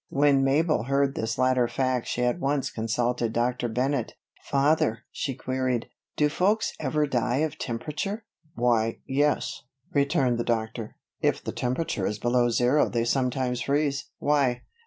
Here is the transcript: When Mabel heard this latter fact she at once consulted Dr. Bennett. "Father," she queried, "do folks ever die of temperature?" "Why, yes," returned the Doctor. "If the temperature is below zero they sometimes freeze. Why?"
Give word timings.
When 0.09 0.43
Mabel 0.43 0.85
heard 0.85 1.13
this 1.13 1.37
latter 1.37 1.67
fact 1.67 2.07
she 2.07 2.23
at 2.23 2.39
once 2.39 2.71
consulted 2.71 3.33
Dr. 3.33 3.69
Bennett. 3.69 4.15
"Father," 4.41 5.03
she 5.11 5.35
queried, 5.35 5.89
"do 6.15 6.27
folks 6.27 6.73
ever 6.79 7.05
die 7.05 7.41
of 7.45 7.59
temperature?" 7.59 8.25
"Why, 8.55 9.01
yes," 9.05 9.61
returned 9.93 10.39
the 10.39 10.43
Doctor. 10.43 10.95
"If 11.21 11.43
the 11.43 11.51
temperature 11.51 12.07
is 12.07 12.17
below 12.17 12.49
zero 12.49 12.89
they 12.89 13.05
sometimes 13.05 13.61
freeze. 13.61 14.09
Why?" 14.17 14.63